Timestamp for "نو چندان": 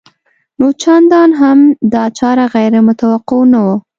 0.59-1.29